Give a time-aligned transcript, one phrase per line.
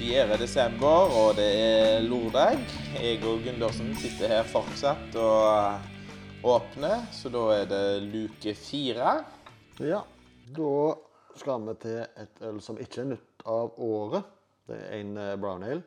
[0.00, 0.36] 4.
[0.40, 2.56] desember, og det er lørdag.
[2.96, 9.18] Jeg og Gundersen sitter her fortsatt og åpner, så da er det luke fire.
[9.84, 9.98] Ja,
[10.56, 10.70] da
[11.36, 14.30] skal vi til et øl som ikke er nytt av året.
[14.70, 15.84] Det er en eh, brown ale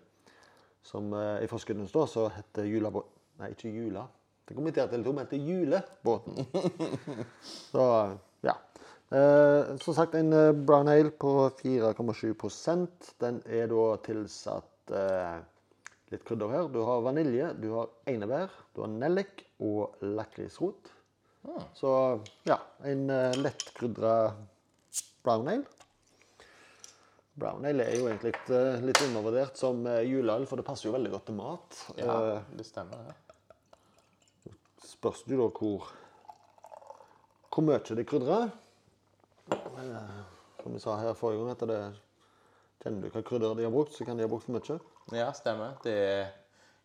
[0.86, 3.10] som eh, i forskudden står, så heter Julabåt...
[3.42, 4.06] Nei, ikke Jula.
[4.46, 6.38] Det kommenterte litt om, heter Julebåten.
[7.72, 7.88] så,
[8.46, 8.60] ja.
[9.14, 15.36] Eh, som sagt, en eh, brown ale på 4,7% Den er da tilsatt eh,
[16.10, 16.70] litt krydder her.
[16.74, 20.90] Du har vanilje, du har einebær, du har nellik og lakrisrot.
[21.78, 21.92] Så
[22.48, 22.58] ja,
[22.90, 24.16] en eh, lettkrydra
[25.26, 25.68] brown ale.
[27.38, 30.96] Brown ale er jo egentlig litt, eh, litt undervurdert som juleøl, for det passer jo
[30.98, 31.84] veldig godt til mat.
[32.02, 32.18] Ja,
[32.50, 33.14] det stemmer.
[33.14, 34.58] ja.
[34.90, 35.92] spørs du da hvor
[37.54, 38.50] hvor mye det krydrer.
[39.48, 41.80] Som vi sa her forrige gang, at det
[42.84, 44.80] kjenner du hva krydder de har brukt, så kan de ha brukt for mye.
[45.16, 45.76] Ja, stemmer.
[45.84, 46.32] Det er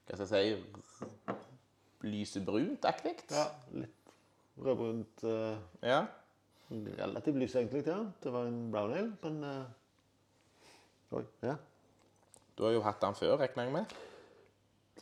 [0.08, 1.36] hva skal jeg si
[2.08, 3.14] lysebrunt-aktig.
[3.72, 4.12] litt
[4.58, 5.24] rødbrunt.
[5.24, 6.06] Uh, Ja.
[6.70, 7.98] relativt lys egentlig, ja.
[8.22, 11.54] Det var en brown ale, men uh, Oi, ja.
[12.58, 13.94] Du har jo hatt den før, regner jeg med?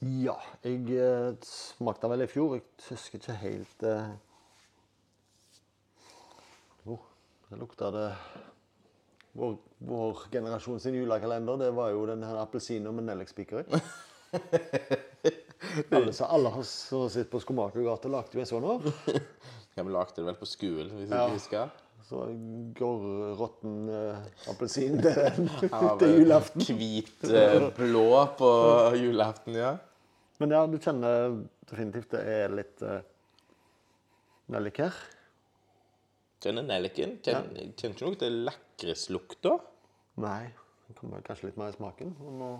[0.03, 2.55] Ja, jeg uh, smakte den vel i fjor.
[2.55, 4.11] Jeg husker ikke helt eh.
[6.87, 6.99] Jo,
[7.51, 8.09] det lukta det
[9.37, 13.81] vår, vår generasjon sin julekalender, det var jo den her appelsinen med nellikspiker i.
[15.91, 18.87] alle, så alle har sittet på Skomakergata, lagde jo en sånn år.
[19.77, 21.27] Ja, Vi lagde det vel på skolen, hvis Ja.
[21.27, 21.73] jeg husker.
[22.09, 22.23] Så
[22.79, 23.03] går
[23.37, 25.51] råtten eh, appelsin til,
[26.01, 26.63] til julaften.
[26.79, 28.07] Hvit eh, blå
[28.39, 28.49] på
[28.97, 29.75] julaften, ja.
[30.41, 31.37] Men ja, du kjenner
[31.69, 33.03] definitivt det er litt uh,
[34.55, 34.97] nellik her.
[36.47, 37.17] Kjenner nelliken.
[37.27, 39.51] Kjenner, kjenner ikke noe til lakrislukta.
[40.23, 40.45] Nei,
[40.87, 42.13] det kommer kanskje litt mer i smaken.
[42.23, 42.51] Men nå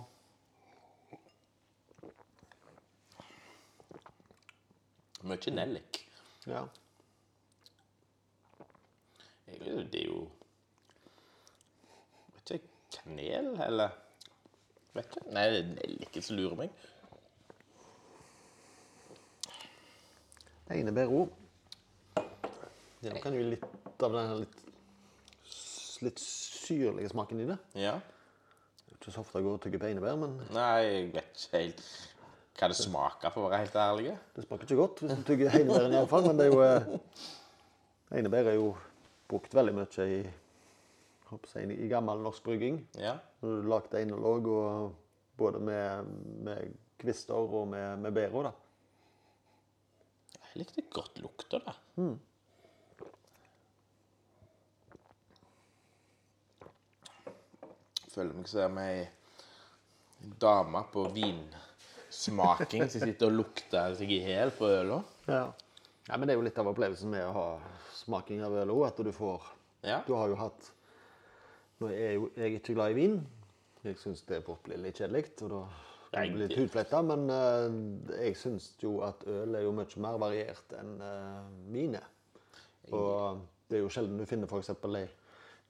[5.27, 6.01] Mye nellik.
[6.47, 6.65] Ja.
[9.47, 10.19] Egentlig, Det er jo
[12.35, 12.69] Vet ikke,
[12.99, 13.97] kanel, eller
[14.99, 15.25] Vet ikke.
[15.31, 16.69] Nei, det er nelliken som lurer meg.
[20.67, 21.46] Det innebærer òg.
[23.03, 24.61] Det kan jo litt av den litt,
[26.05, 27.57] litt syrlige smaken i det.
[27.77, 27.95] Ja.
[27.99, 31.43] Det er ikke så ofte jeg går og tygger på einebær, men Nei, jeg vet
[31.43, 31.83] ikke helt
[32.57, 34.13] hva det smaker, for å være helt ærlig.
[34.33, 36.25] det smaker ikke godt hvis du tygger einebæren iallfall.
[36.25, 37.25] Men det er jo eh,
[38.17, 38.71] Einebær er jo
[39.27, 40.21] brukt veldig mye i,
[41.35, 42.79] jeg, i gammel norsk brygging.
[42.97, 43.17] Ja.
[43.43, 44.47] Når du lagde einelåg
[45.37, 46.13] både med,
[46.47, 48.53] med kvister og med, med bæra.
[50.47, 51.75] Jeg likte godt lukta, da.
[58.17, 59.05] Føler meg som ei
[60.41, 65.03] dame på vinsmaking som sitter og lukter seg i hjel på øla.
[65.27, 65.43] Ja.
[66.07, 67.45] ja, men det er jo litt av opplevelsen med å ha
[67.99, 69.45] smaking av øl òg, at du får
[69.85, 70.01] Ja.
[70.07, 70.71] Du har jo hatt
[71.77, 73.19] Nå er jo jeg ikke glad i vin.
[73.85, 75.59] Jeg syns det fort blir litt kjedelig, og da
[76.09, 77.03] kan Nei, det bli litt hudfletta.
[77.05, 81.99] Men uh, jeg syns jo at øl er jo mye mer variert enn uh, vin
[81.99, 82.09] er.
[82.89, 84.73] Og det er jo sjelden du finner f.eks.
[84.73, 85.05] ei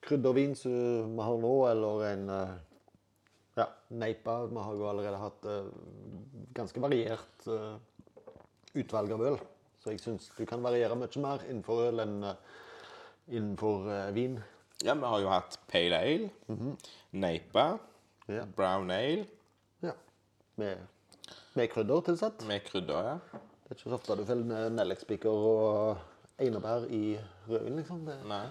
[0.06, 2.56] kryddervin som vi har nå, eller en eh,
[3.58, 4.40] ja, neipa.
[4.52, 5.70] Vi har jo allerede hatt eh,
[6.58, 7.78] ganske variert eh,
[8.78, 9.40] utvalg av øl.
[9.84, 12.18] Så jeg syns du kan variere mye mer innenfor øl enn
[13.28, 14.38] innenfor vin.
[14.86, 16.30] Ja, vi har jo hatt pale ale,
[17.12, 17.78] neipa,
[18.28, 18.44] Ja.
[18.56, 19.26] brown ale
[19.84, 19.94] Ja.
[20.60, 20.78] Med,
[21.56, 22.46] med krydder tilsatt.
[22.48, 23.18] med krydder, ja.
[23.64, 25.98] Det er ikke så ofte du finner nellikspiker og
[26.40, 27.18] einebær i
[27.50, 28.06] rødvin, liksom.
[28.08, 28.46] Det, Nei.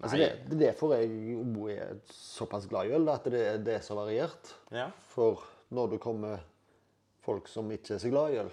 [0.00, 1.38] Altså det, det er derfor jeg
[1.76, 4.52] er såpass glad i øl, at det, det er så variert.
[4.74, 4.90] Ja.
[5.14, 5.44] For
[5.74, 6.44] når det kommer
[7.24, 8.52] folk som ikke er så glad i øl,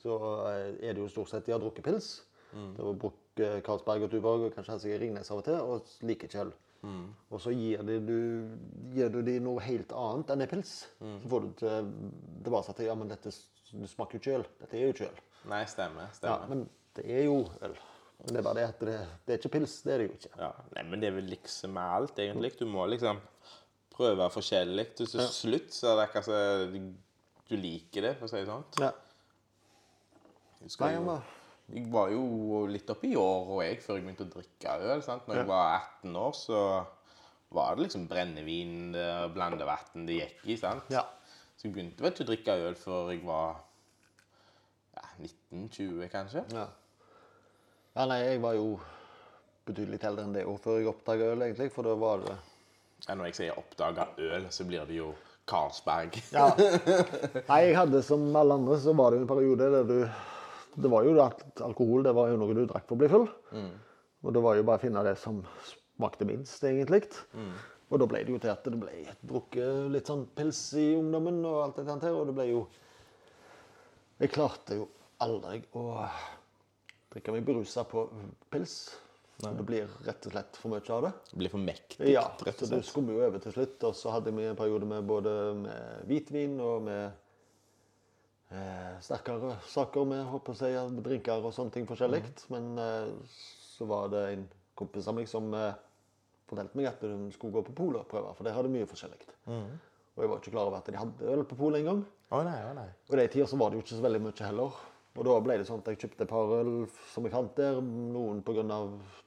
[0.00, 0.16] så
[0.52, 2.12] eh, er det jo stort sett de har drukket pils.
[2.56, 6.06] Det var brukt Karlsberg Carlsberg og Tuborg og kanskje hatt Ringnes av og til, og
[6.08, 6.54] liker ikke øl.
[7.34, 8.18] Og så gir, de, du,
[8.94, 10.72] gir du de noe helt annet enn en pils.
[11.00, 11.90] Så får du til
[12.46, 14.46] tilbake til ja, men dette smaker jo ikke øl.
[14.60, 15.20] Dette er jo ikke øl.
[15.50, 16.12] Nei, stemmer.
[16.14, 16.44] stemmer.
[16.44, 16.64] Ja, men
[16.96, 17.76] det er jo øl.
[18.26, 19.78] Men det er bare det at det, det er ikke pils.
[19.86, 20.30] Det er det jo ikke.
[20.40, 22.52] Ja, nei, men det er vel liksom med alt, egentlig.
[22.58, 23.20] Du må liksom
[23.94, 24.86] prøve forskjellig.
[24.98, 25.26] Til ja.
[25.30, 26.88] slutt så er det akkurat som du,
[27.46, 28.66] du liker det, for å si det sånn.
[28.82, 28.90] Ja.
[30.56, 31.18] Jeg, husker Nei, jo-
[31.76, 35.04] jeg var jo litt oppi i år og jeg, før jeg begynte å drikke øl.
[35.06, 35.26] sant?
[35.26, 36.60] Når jeg var 18 år, så
[37.56, 38.74] var det liksom brennevin
[39.34, 40.58] blandevann det gikk i.
[40.60, 40.90] sant?
[40.94, 41.04] Ja.
[41.56, 43.62] Så jeg begynte vel ikke å drikke øl før jeg var
[44.96, 46.42] ja, 19-20, kanskje.
[46.54, 46.66] Ja.
[47.96, 48.76] Ja, nei, jeg var jo
[49.66, 51.70] betydelig eldre enn det òg før jeg oppdaga øl, egentlig.
[51.74, 52.36] For da var det
[53.06, 55.10] Ja, når jeg sier 'oppdaga øl', så blir det jo
[55.46, 56.16] Carlsberg.
[56.32, 56.48] Ja.
[57.50, 60.08] Nei, jeg hadde som alle andre, så var det jo en periode der du
[60.76, 63.28] Det var jo at alkohol det var jo noe du drakk for å bli full.
[64.24, 65.38] Og det var jo bare å finne det som
[65.96, 67.06] smakte minst, egentlig.
[67.90, 71.38] Og da ble det jo til at det ble drukket litt sånn pils i ungdommen
[71.46, 72.12] og alt det der.
[72.12, 72.66] Og det ble jo
[74.20, 74.88] Jeg klarte jo
[75.20, 76.04] aldri å
[77.16, 78.06] drikke meg berusa på
[78.52, 78.76] pils.
[79.36, 81.12] Det blir rett og slett for mye av det.
[81.32, 82.88] Det blir for mektig, Ja, rett så og det slett.
[82.88, 83.82] skummer jo over til slutt.
[83.84, 87.10] Og så hadde vi en periode med både med hvitvin og med
[88.50, 92.22] eh, sterkere saker med håper jeg, si, drinker og sånne ting forskjellig.
[92.54, 93.12] Men eh,
[93.76, 94.46] så var det en
[94.78, 95.76] kompis av meg som eh,
[96.48, 99.20] fortalte meg at de skulle gå på polet og prøve, for der hadde mye forskjellig.
[99.46, 102.04] Og jeg var ikke klar over at de hadde øl på polet engang.
[102.32, 102.88] Oh, nei, nei.
[103.10, 104.78] Og i de tider så var det jo ikke så veldig mye heller.
[105.16, 106.72] Og da ble det sånn at jeg kjøpte et par øl
[107.12, 107.80] som jeg fant der.
[107.80, 108.64] Noen pga.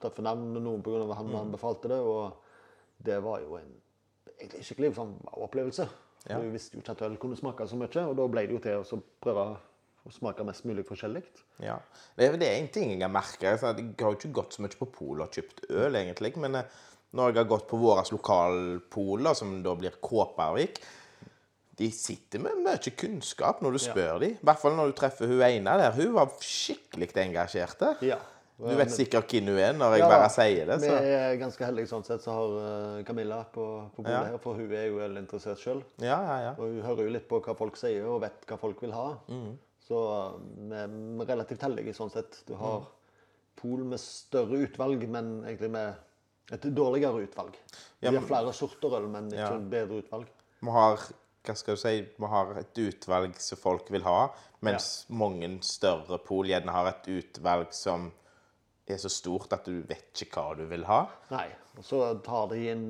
[0.01, 1.07] tøffe navn, og noen pga.
[1.17, 1.99] han anbefalte det.
[1.99, 3.71] Og det var jo en
[4.39, 5.87] egentlig skikkelig sånn wow-opplevelse.
[6.27, 6.37] Ja.
[6.39, 8.61] Du visste jo ikke at øl kunne smake så mye, og da ble det jo
[8.63, 9.45] til å prøve
[10.07, 11.23] å smake mest mulig forskjellig.
[11.63, 11.77] Ja.
[12.17, 13.55] Det det er en ting jeg har merka.
[13.55, 16.35] Jeg har jo ikke gått så mye på polet og kjøpt øl, egentlig.
[16.37, 16.79] Men eh,
[17.17, 20.81] når jeg har gått på våre lokalpoler, som da blir Kåpervik
[21.79, 24.33] De sitter med mye kunnskap når du spør dem.
[24.35, 25.93] I hvert fall når du treffer hun ene der.
[25.95, 27.85] Hun var skikkelig engasjert.
[28.03, 28.17] Ja.
[28.59, 30.77] Du vet sikkert hvem hun er når jeg Ja, bare sier det.
[30.83, 32.55] Vi er ganske heldige sånn sett, så har
[32.99, 33.63] eh, Camilla på,
[33.95, 34.25] på bordet Ja.
[34.33, 35.79] her, for hun er jo ølinteressert sjøl.
[36.03, 36.51] Ja, ja, ja.
[36.59, 39.13] Og hun hører jo litt på hva folk sier, og vet hva folk vil ha.
[39.31, 39.53] Mm.
[39.87, 42.41] Så uh, vi er relativt heldige sånn sett.
[42.45, 42.91] Du har Mm.
[43.61, 45.95] pol med større utvalg, men egentlig med
[46.51, 47.55] et dårligere utvalg.
[48.01, 49.57] Ja, men- har flere sorter øl, men ikke Ja.
[49.71, 50.27] bedre utvalg.
[50.61, 50.99] Vi har
[51.45, 54.29] hva skal du si, vi har et utvalg som folk vil ha,
[54.65, 58.09] mens mange større pol gjerne har et utvalg som
[58.89, 61.03] er så stort at du vet ikke hva du vil ha.
[61.31, 61.47] Nei.
[61.77, 62.87] Og så tar de inn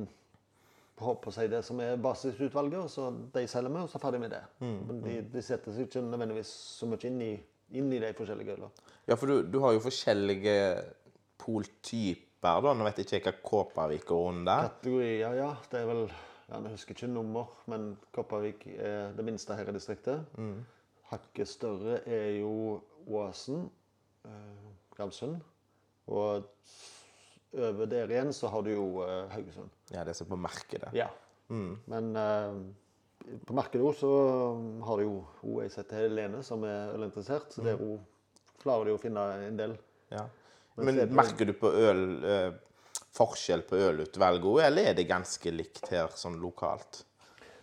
[0.99, 4.03] håper å si det som er basisutvalget, og så de selger vi, og så er
[4.03, 4.41] ferdig med det.
[4.59, 6.49] Mm, Men de, de setter seg ikke nødvendigvis
[6.79, 7.33] så mye inn i,
[7.79, 8.71] inn i de forskjellige ølene.
[9.07, 10.57] Ja, for du, du har jo forskjellige
[11.39, 12.73] poltyper, da.
[12.75, 14.67] Nå vet jeg ikke hva Kåpervik går under.
[14.73, 15.53] Kategorier, ja.
[15.71, 16.03] Det er vel
[16.49, 20.25] ja, Jeg husker ikke nummer, men Kopervik er det minste her i distriktet.
[21.09, 23.69] Hakket større er jo Åsen,
[24.25, 25.39] eh, Ramsund.
[26.07, 26.43] Og
[27.57, 29.69] over der igjen så har du jo eh, Haugesund.
[29.93, 30.91] Ja, det som på markedet.
[30.93, 31.07] Ja.
[31.49, 32.59] Men eh,
[33.45, 37.53] på markedet også så har du jo hun jeg setter Helene, som er ølinteressert.
[37.53, 37.99] Så der hun
[38.61, 39.77] klarer de å finne en del.
[40.11, 40.25] Ja.
[40.77, 42.51] Men Men er merker du på øl eh,
[43.19, 47.03] forskjell på ølutvalget òg, eller er det ganske likt her sånn lokalt?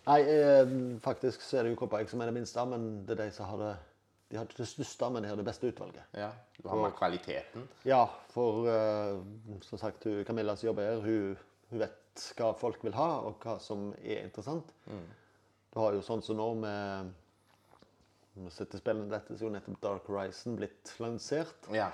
[0.07, 0.69] Nei, eh,
[1.03, 3.49] faktisk så er det jo Kopervik som er det minste, men det er de som
[3.51, 3.75] har det
[4.27, 6.03] De har ikke det største, men de har det beste utvalget.
[6.19, 7.63] Ja, Du har med kvaliteten.
[7.87, 8.01] Ja,
[8.33, 9.21] for eh,
[9.63, 11.37] som sagt, hun, Camilla som jobber her, hun,
[11.69, 14.73] hun vet hva folk vil ha, og hva som er interessant.
[14.83, 17.13] Du har jo sånn som nå med
[18.37, 21.71] Nå sitter spillene dette, så er jo nettopp Dark Horizon blitt lansert.
[21.73, 21.87] Ja.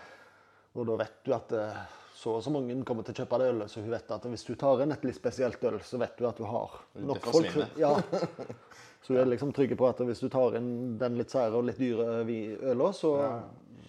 [0.74, 1.78] Og da vet du at eh,
[2.14, 4.46] så og så mange kommer til å kjøpe det ølet, så hun vet at hvis
[4.48, 6.78] du tar inn et litt spesielt øl, så vet du at du har
[7.10, 7.58] nok folk.
[7.80, 7.96] Ja.
[9.04, 11.66] Så hun er liksom trygg på at hvis du tar inn den litt sære og
[11.68, 12.22] litt dyre
[12.72, 13.12] øla, så,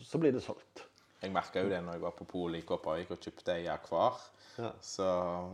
[0.02, 0.82] så blir det solgt.
[1.22, 4.18] Jeg merka jo det når jeg var på polet i Kopervik og kjøpte ei akvar.
[4.58, 4.72] Ja.
[4.82, 5.06] Så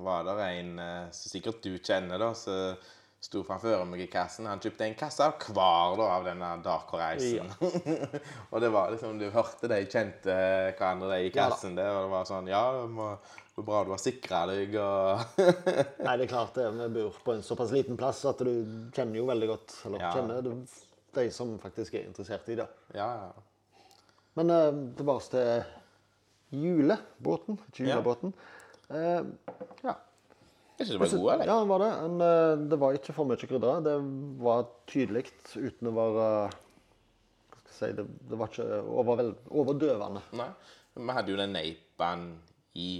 [0.04, 2.88] var det en eh, som sikkert du kjenner, da, som
[3.20, 4.46] sto framfor meg i kassen.
[4.48, 7.50] Han kjøpte en kasse av hver da, av denne Dark Horizon.
[8.50, 10.36] og det var liksom, du hørte de kjente
[10.78, 13.18] hverandre de i Ja kassen der, og det var sånn Ja, det var
[13.60, 15.42] bra du har sikra deg, og
[16.06, 16.64] Nei, det er klart det.
[16.78, 18.54] Vi bor på en såpass liten plass at du
[18.96, 20.14] kjenner jo veldig godt eller Ja.
[20.16, 20.54] kjenner du,
[21.18, 22.68] de som faktisk er interessert i det.
[22.96, 23.84] Ja, ja.
[24.38, 25.64] Men uh, tilbake til
[26.56, 27.58] julebåten.
[27.68, 27.98] Ikke Ja.
[27.98, 28.32] julebåten.
[28.90, 29.22] Eh,
[29.84, 29.94] ja.
[30.80, 31.50] Jeg syns det var god, eller?
[31.50, 31.90] Ja, det var det.
[32.00, 33.82] Men eh, det var ikke for mye krydder.
[33.84, 33.96] Det
[34.40, 38.68] var tydelig uten å være Hva skal jeg si Det, det var ikke
[39.02, 39.32] overvel,
[39.62, 40.24] overdøvende.
[40.40, 40.50] Nei.
[40.96, 42.24] Vi hadde jo den neipen
[42.80, 42.90] i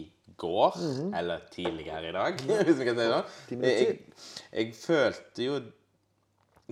[0.41, 0.77] går,
[1.17, 3.65] eller tidligere i dag, hvis vi kan si det sånn.
[3.65, 3.99] Jeg,
[4.55, 5.59] jeg følte jo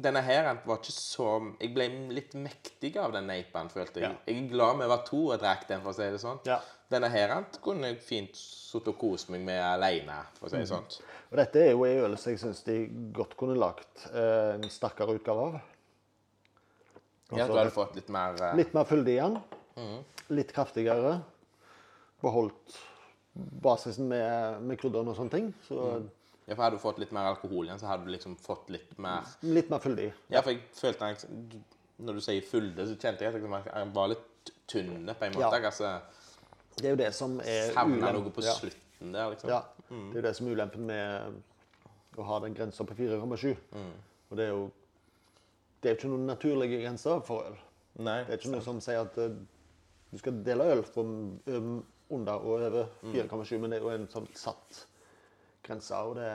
[0.02, 1.28] Denne her var ikke så
[1.58, 4.10] Jeg ble litt mektig av den neipen, følte jeg.
[4.10, 4.24] Ja.
[4.28, 6.40] Jeg er glad vi var to og drakk den, for å si det sånn.
[6.48, 6.58] Ja.
[6.88, 10.68] Denne her kunne jeg fint sittet og kost meg med alene, for å si det
[10.70, 10.86] sånn.
[11.28, 12.78] Og dette er jo en øl som jeg syns de
[13.16, 15.58] godt kunne lagt eh, en sterkere utgave av.
[17.36, 19.98] Ja, du hadde fått litt mer eh, Litt mer fyldig i den.
[20.32, 21.18] Litt kraftigere.
[22.24, 22.78] Beholdt
[23.62, 25.50] basisen med, med krydderne og sånne ting.
[25.68, 25.82] Så
[26.48, 28.94] Ja, for hadde du fått litt mer alkohol igjen, så hadde du liksom fått litt
[28.98, 30.06] mer litt mer fyldig.
[30.32, 31.64] Ja, for jeg følte liksom-
[31.98, 35.60] Når du sier fylde, så kjente jeg at jeg var litt tynn på en måte.
[35.60, 35.66] Ja.
[35.70, 36.00] Altså,
[36.76, 38.52] Det er jo det som er savna noe på ja.
[38.54, 39.50] slutten der, liksom.
[39.50, 39.62] Ja.
[39.90, 41.42] Det er jo det som er ulempen med
[42.16, 43.56] å ha den grensa på 4,7.
[43.74, 43.92] Mm.
[44.30, 44.70] Og det er jo
[45.82, 47.56] det er jo ikke noen naturlige grenser for øl.
[47.98, 48.24] Nei.
[48.24, 49.34] Det er ikke noe som sier at eh,
[50.12, 53.12] du skal dele øl fra um, under og over Mm.
[53.12, 54.86] 4,7, men det er jo en sånn satt
[55.68, 56.00] grense.
[56.08, 56.32] Og det,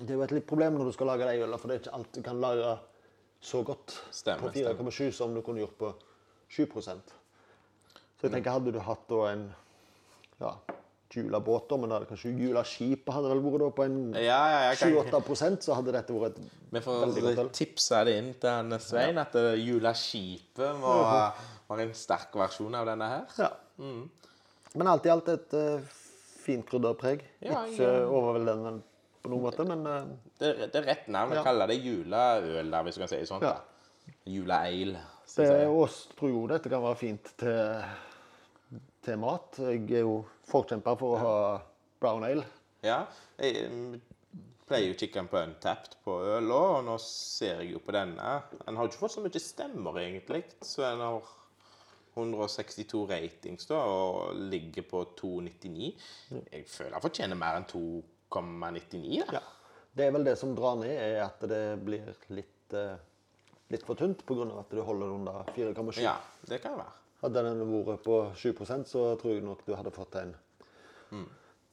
[0.00, 1.84] det er jo et litt problem når du skal lage de ølene, for det er
[1.84, 2.74] ikke alt du kan lage
[3.44, 5.90] så godt Stemmer, på 4,7 som du kunne gjort på
[6.48, 7.12] 7%
[8.16, 9.44] Så jeg tenker, hadde du hatt da en
[10.40, 10.54] ja,
[11.14, 14.94] Jula-båt, da, men hadde kanskje Jula-skipet hadde vel vært da på en Ja, ja, jeg
[14.96, 19.92] 7-8 så hadde dette vært et Vi får tipse det inn til Svein at jula
[19.98, 21.36] skipet var,
[21.68, 23.36] var en sterk versjon av denne her.
[23.38, 23.52] Ja.
[24.74, 26.00] Men alt i alt et uh,
[26.44, 26.68] fint
[27.00, 27.24] preg.
[27.44, 28.06] Ja, Ikke ja.
[28.06, 28.74] overveldende
[29.24, 30.02] på noen måte, men uh,
[30.38, 31.32] Det, det er rett navn.
[31.32, 31.44] Vi Ja.
[31.46, 33.42] kaller det juleøl, der, hvis du kan si sånn.
[33.44, 33.54] Ja.
[33.56, 34.10] da.
[34.28, 35.00] Juleale.
[35.36, 37.84] det er oss tror jo dette kan være fint til,
[39.04, 39.56] til mat.
[39.58, 40.18] Jeg er jo
[40.50, 41.36] forkjemper for å ha
[42.00, 42.44] brown ale.
[42.84, 43.06] Ja.
[43.40, 43.94] Jeg mm,
[44.68, 47.96] pleier jo å kikke på Untapped på øl òg, og nå ser jeg jo på
[47.96, 48.36] denne.
[48.60, 50.44] Den har jo ikke fått så mye stemmer, egentlig.
[50.60, 51.32] Så den har
[52.14, 55.90] 162 ratings da, og ligger på 2,99.
[56.52, 59.24] Jeg føler han fortjener mer enn 2,99.
[59.30, 59.40] da.
[59.40, 59.44] Ja.
[59.94, 62.96] Det er vel det som drar ned, er at det blir litt, uh,
[63.70, 64.48] litt for tynt pga.
[64.58, 66.02] at du holder det under 4,7.
[66.02, 66.16] Ja,
[66.50, 66.94] det kan være.
[67.22, 70.34] Hadde den vært på 7% så tror jeg nok du hadde fått en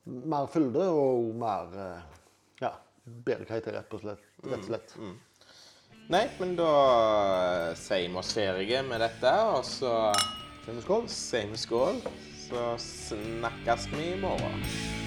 [0.05, 2.21] mer fylde og mer uh,
[2.61, 2.71] ja,
[3.05, 4.31] bedre karakter, rett og slett.
[4.45, 4.95] Rett og slett.
[6.11, 6.71] Nei, men da
[7.79, 10.11] sier vi oss ferdige med dette, og så
[10.65, 11.05] Sier vi skål?
[11.07, 12.01] sier vi skål.
[12.49, 15.00] Så snakkes vi i morgen.